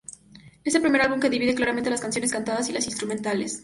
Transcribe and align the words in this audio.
Es 0.63 0.73
el 0.73 0.81
primer 0.81 1.01
álbum 1.03 1.19
que 1.19 1.29
divide 1.29 1.53
claramente 1.53 1.91
las 1.91 2.01
canciones 2.01 2.31
cantadas 2.31 2.67
y 2.69 2.73
las 2.73 2.87
instrumentales. 2.87 3.59